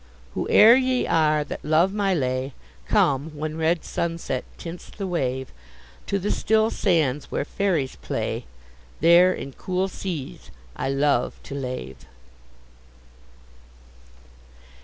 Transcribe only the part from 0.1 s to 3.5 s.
Whoe'er ye are that love my lay, Come,